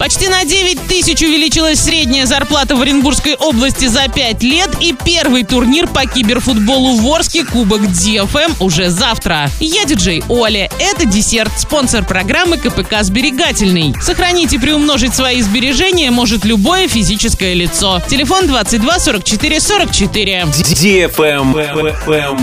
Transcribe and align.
Почти 0.00 0.28
на 0.28 0.44
9 0.44 0.86
тысяч 0.86 1.22
увеличилась 1.22 1.80
средняя 1.80 2.24
зарплата 2.24 2.76
в 2.76 2.80
Оренбургской 2.80 3.34
области 3.34 3.86
за 3.86 4.06
5 4.06 4.44
лет 4.44 4.70
и 4.80 4.94
первый 5.04 5.42
турнир 5.42 5.88
по 5.88 6.06
киберфутболу 6.06 7.00
в 7.00 7.12
Орске 7.12 7.44
Кубок 7.44 7.80
DFM 7.80 8.54
уже 8.60 8.90
завтра. 8.90 9.50
Я 9.58 9.86
диджей 9.86 10.22
Оля. 10.28 10.70
Это 10.78 11.04
десерт, 11.04 11.50
спонсор 11.58 12.04
программы 12.04 12.58
КПК 12.58 13.02
«Сберегательный». 13.02 13.92
Сохранить 14.00 14.52
и 14.52 14.58
приумножить 14.58 15.16
свои 15.16 15.42
сбережения 15.42 16.12
может 16.12 16.44
любое 16.44 16.86
физическое 16.86 17.54
лицо. 17.54 18.00
Телефон 18.08 18.46
22 18.46 19.00
44 19.00 19.60
44. 19.60 20.42
DFM 20.42 21.52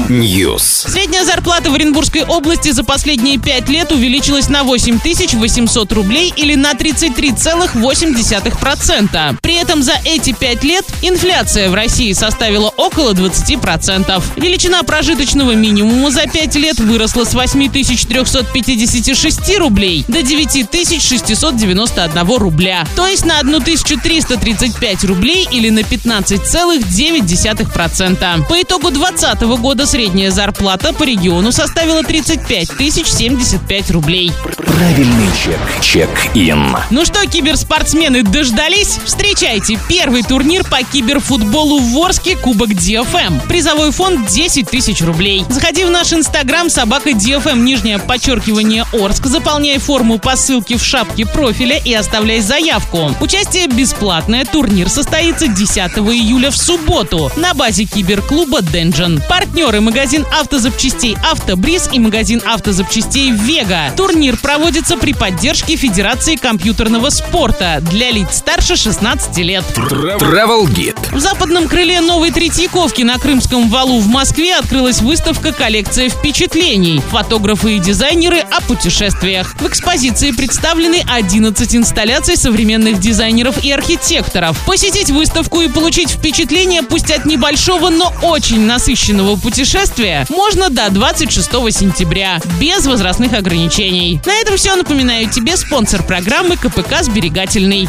News. 0.10 0.90
Средняя 0.90 1.24
зарплата 1.24 1.72
в 1.72 1.76
Оренбургской 1.76 2.26
области 2.26 2.72
за 2.72 2.84
последние 2.84 3.40
5 3.40 3.70
лет 3.70 3.94
увеличилась 3.94 4.50
на 4.50 4.66
8 4.66 5.00
800 5.00 5.94
рублей 5.94 6.34
или 6.36 6.56
на 6.56 6.74
33 6.74 7.45
2,8%. 7.46 9.38
При 9.42 9.56
этом 9.56 9.84
за 9.84 9.94
эти 10.04 10.34
пять 10.34 10.64
лет 10.64 10.84
инфляция 11.02 11.70
в 11.70 11.76
России 11.76 12.12
составила 12.14 12.70
около 12.70 13.14
20%. 13.14 14.24
Величина 14.38 14.82
прожиточного 14.84 15.54
минимума 15.54 16.10
за 16.10 16.28
пять 16.28 16.56
лет 16.56 16.80
выросла 16.80 17.26
с 17.26 17.36
8356 17.36 19.58
рублей 19.60 20.06
до 20.08 20.24
9691 20.24 22.38
рубля. 22.38 22.86
То 22.96 23.06
есть 23.08 23.26
на 23.26 23.40
1335 23.40 25.04
рублей 25.06 25.48
или 25.52 25.70
на 25.70 25.80
15,9%. 25.80 28.48
По 28.48 28.62
итогу 28.62 28.92
2020 28.92 29.42
года 29.62 29.86
средняя 29.86 30.32
зарплата 30.32 30.94
по 30.94 31.04
региону 31.04 31.52
составила 31.52 32.02
35 32.04 32.70
075 32.78 33.92
рублей. 33.92 34.32
Правильный 34.66 35.30
чек. 35.42 35.60
Чек-ин. 35.82 36.76
Ну 36.90 37.06
что, 37.06 37.26
киберспортсмены 37.28 38.24
дождались? 38.24 39.00
Встречайте 39.06 39.80
первый 39.88 40.24
турнир 40.24 40.64
по 40.64 40.84
киберфутболу 40.84 41.80
в 41.80 41.98
Орске 41.98 42.36
Кубок 42.36 42.70
DFM. 42.70 43.48
Призовой 43.48 43.92
фонд 43.92 44.28
10 44.28 44.70
тысяч 44.70 45.02
рублей. 45.02 45.46
Заходи 45.50 45.86
в 45.86 45.90
наш 45.90 46.14
инстаграм 46.14 46.70
собака 46.70 47.12
DFM 47.12 47.60
нижнее 47.60 48.00
подчеркивание 48.00 48.86
Орск, 48.94 49.26
заполняй 49.28 49.78
форму 49.78 50.18
по 50.20 50.36
ссылке 50.36 50.78
в 50.78 50.84
шапке 50.84 51.26
профиля 51.26 51.78
и 51.78 51.94
оставляй 51.94 52.42
заявку. 52.42 53.12
Участие 53.22 53.68
бесплатное. 53.68 54.46
Турнир 54.46 54.90
состоится 54.90 55.48
10 55.48 55.78
июля 55.78 56.52
в 56.52 56.58
субботу 56.58 57.32
на 57.38 57.54
базе 57.54 57.86
киберклуба 57.86 58.62
Денджин. 58.62 59.22
Партнеры 59.30 59.82
магазин 59.82 60.26
автозапчастей 60.38 61.18
Автобриз 61.24 61.90
и 61.92 62.00
магазин 62.00 62.42
автозапчастей 62.46 63.32
Вега. 63.32 63.92
Турнир 63.96 64.38
проводится 64.56 64.96
при 64.96 65.12
поддержке 65.12 65.76
Федерации 65.76 66.38
компьютерного 66.38 67.10
спорта 67.10 67.84
для 67.92 68.10
лиц 68.10 68.38
старше 68.38 68.78
16 68.78 69.38
лет. 69.40 69.66
Travel 69.76 70.64
Guide. 70.68 71.14
В 71.14 71.20
западном 71.20 71.68
крыле 71.68 72.00
Новой 72.00 72.32
Третьяковки 72.32 73.02
на 73.02 73.20
Крымском 73.20 73.70
валу 73.70 74.00
в 74.00 74.08
Москве 74.08 74.56
открылась 74.56 75.02
выставка 75.02 75.52
«Коллекция 75.52 76.08
впечатлений». 76.08 77.02
Фотографы 77.12 77.76
и 77.76 77.80
дизайнеры 77.80 78.40
о 78.40 78.62
путешествиях. 78.62 79.56
В 79.60 79.68
экспозиции 79.68 80.32
представлены 80.32 81.04
11 81.06 81.76
инсталляций 81.76 82.38
современных 82.38 83.02
дизайнеров 83.02 83.62
и 83.62 83.74
архитекторов. 83.74 84.58
Посетить 84.66 85.10
выставку 85.10 85.60
и 85.60 85.68
получить 85.68 86.12
впечатление 86.12 86.82
пусть 86.82 87.12
от 87.12 87.26
небольшого, 87.26 87.90
но 87.90 88.14
очень 88.22 88.62
насыщенного 88.62 89.36
путешествия 89.36 90.26
можно 90.30 90.70
до 90.70 90.90
26 90.90 91.50
сентября, 91.74 92.40
без 92.58 92.88
возрастных 92.88 93.34
ограничений. 93.34 94.22
На 94.26 94.45
этом 94.46 94.58
все. 94.58 94.76
Напоминаю 94.76 95.30
тебе 95.30 95.58
спонсор 95.58 96.04
программы 96.04 96.56
КПК 96.56 97.04
«Сберегательный». 97.04 97.84